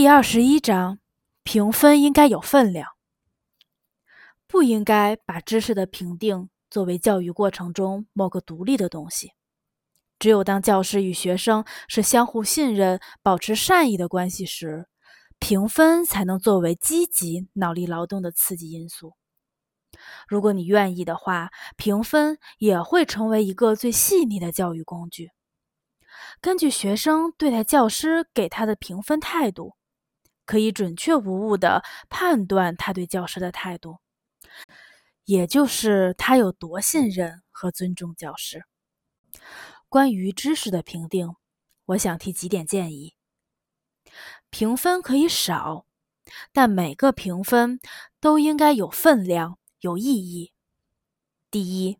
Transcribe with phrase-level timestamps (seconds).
[0.00, 0.98] 第二十一章，
[1.42, 2.88] 评分应该有分量，
[4.46, 9.32] 不应该把知识的评定作为教育过程中某个独立的东西。
[10.18, 14.88] 只有当教师与学生是相互信任、保持善意的关系时，
[15.38, 19.12] 评分才能作为积极脑力劳动的刺激因素。
[20.26, 25.32] 如果你愿意的话，评分也会成为一个最细腻的教育工具。
[26.40, 29.74] 根据学生对待教师给他的评分态度，
[30.50, 33.98] 可以准确无误地判断他对教师的态度，
[35.24, 38.64] 也就是他有多信任和尊重教师。
[39.88, 41.36] 关于知识的评定，
[41.84, 43.14] 我想提几点建议：
[44.50, 45.86] 评分可以少，
[46.52, 47.78] 但每个评分
[48.18, 49.56] 都应该有分量。
[49.78, 50.52] 有意义。
[51.48, 51.96] 第一，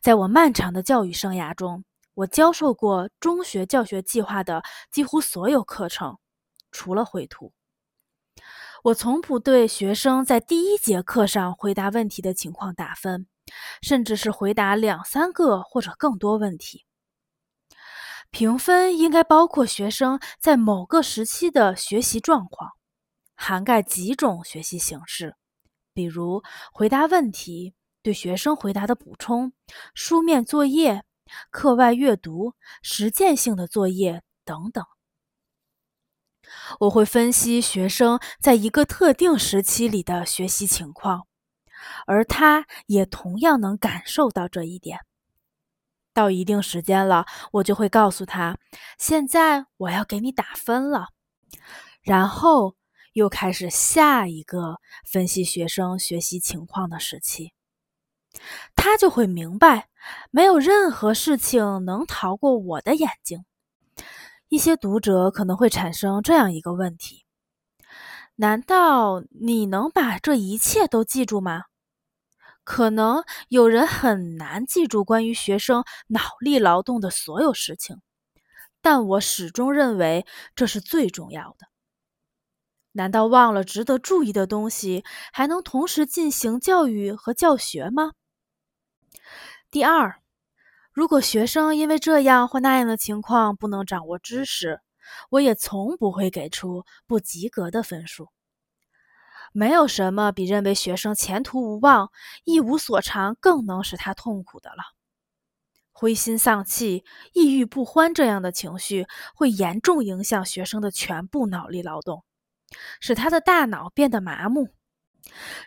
[0.00, 6.18] 在我漫长的教育生涯中，我教授过中学教学计划的几乎所有课程，
[6.72, 7.52] 除了绘图。
[8.82, 13.28] 我从不对学生在第一节课上回答问题的情况打分，
[13.80, 16.84] 甚至是回答两三个或者更多问题。
[18.32, 22.72] 评分应该包括学生在某个时期的学习状况，
[23.36, 25.36] 涵盖几种学习形式。
[25.94, 29.52] 比如回答问题、对学生回答的补充、
[29.94, 31.04] 书面作业、
[31.52, 34.84] 课外阅读、实践性的作业等等。
[36.80, 41.26] 我会分析学生在一个特定时期里的学习情况，
[42.06, 45.00] 而他也同样能感受到这一点。
[46.14, 48.58] 到一定时间了，我就会告诉他
[48.98, 51.08] ：“现在我要给你打分了。”
[52.02, 52.76] 然后。
[53.14, 57.52] 又开始下一个分析学生学习情况的时期，
[58.74, 59.90] 他就会明白，
[60.30, 63.44] 没有任何事情能逃过我的眼睛。
[64.52, 67.24] 一些读者可能会产生这样一个问题：
[68.34, 71.62] 难道你能把这一切都记住吗？
[72.62, 78.02] 可能有人很难记住关于学生脑力劳动的所有事情，
[78.82, 81.68] 但我始终认为这是最重要的。
[82.92, 85.02] 难道忘了值得注意的东西，
[85.32, 88.12] 还能同时进行教育和教学吗？
[89.70, 90.20] 第二，
[90.92, 94.80] 如果学生因为这样或那样的情况不能掌握知识，
[95.30, 98.28] 我也从不会给出不及格的分数。
[99.52, 102.10] 没有什么比认为学生前途无望、
[102.44, 104.82] 一无所长更能使他痛苦的了。
[105.90, 112.24] 灰心丧气、抑郁不欢这样的情绪会严重影响学生的全部脑力劳动。
[113.00, 114.68] 使他的大脑变得麻木。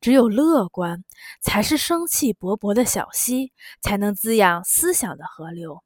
[0.00, 1.04] 只有乐观，
[1.40, 5.82] 才是生气勃勃的小溪，才能滋养思想的河流。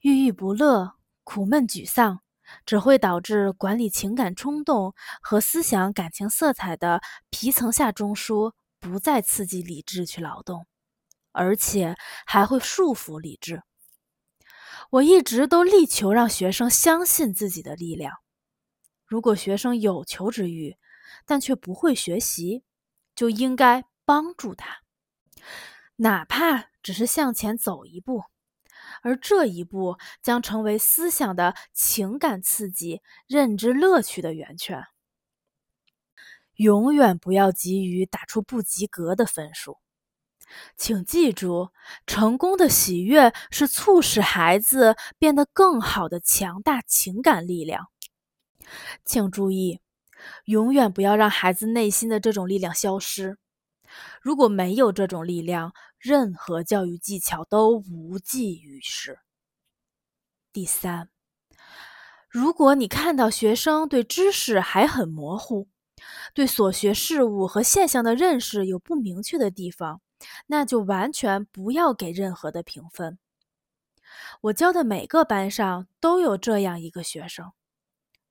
[0.00, 0.94] 郁郁不乐、
[1.24, 2.20] 苦闷沮丧，
[2.66, 7.00] 只会导致管理情感冲动和思想感情色彩的
[7.30, 10.66] 皮层下中枢不再刺激理智去劳动，
[11.30, 11.94] 而且
[12.26, 13.62] 还会束缚理智。
[14.90, 18.14] 我一直都力求让学生相信自己的力量。
[19.06, 20.76] 如果学生有求知欲，
[21.24, 22.62] 但却不会学习，
[23.14, 24.82] 就应该帮助他，
[25.96, 28.24] 哪怕只是向前走一步，
[29.02, 34.84] 而这一步将成为思想的情感刺激、认知乐趣的源泉。
[36.56, 39.78] 永远不要急于打出不及格的分数，
[40.76, 41.70] 请记住，
[42.06, 47.88] 成功的喜悦是促使孩子变得更好的强大情感力量。
[49.04, 49.80] 请注意，
[50.44, 53.38] 永远不要让孩子内心的这种力量消失。
[54.20, 59.18] 如果没有这种力量，任何教育技巧都无济于事。
[60.52, 61.10] 第三，
[62.28, 65.68] 如果你看到学生对知识还很模糊，
[66.34, 70.00] 对所学事物和现象的认识有不明确的地方，
[70.46, 73.18] 那就完全不要给任何的评分。
[74.40, 77.52] 我教的每个班上都有这样一个学生。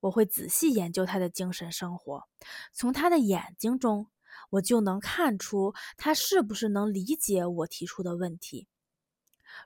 [0.02, 2.24] 我会仔细研究他的精神生活，
[2.72, 4.08] 从他的眼睛中，
[4.50, 8.66] 我就能看出他是不是能理解我提出的问题。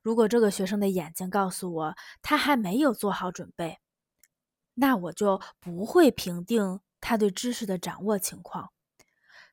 [0.02, 3.80] 如果这个学生的眼睛告诉我他还没有做好准备，
[4.74, 8.72] 那我就不会评定他对知识的掌握情况。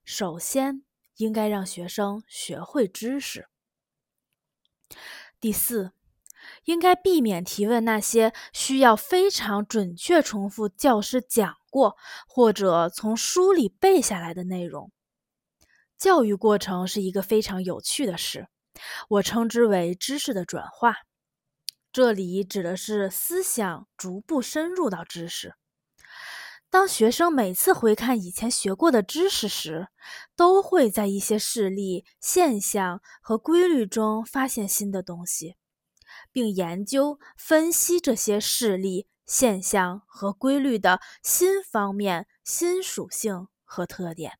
[0.03, 0.83] 首先，
[1.15, 3.47] 应该让学生学会知识。
[5.39, 5.93] 第四。
[6.65, 11.95] 应该避免提问那些需要非常准确重复教师讲过
[12.27, 14.91] 或者从书里背下来的内容。
[15.97, 18.47] 教育过程是一个非常有趣的事，
[19.09, 20.95] 我称之为知识的转化。
[21.91, 25.53] 这里指的是思想逐步深入到知识。
[26.69, 29.89] 当学生每次回看以前学过的知识时，
[30.35, 35.55] 都会在一些事例、现象和规律中发现新的东西，
[36.33, 44.39] 并研究分析这些事例、现象和规律的新方面、新属性和特点。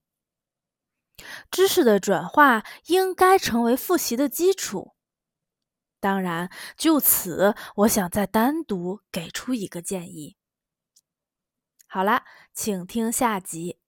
[1.50, 4.96] 知识的转化应该成为复习的基础。
[6.00, 10.36] 当然，就此，我想再单独给出一个建议。
[11.88, 13.83] 好啦，请听下集。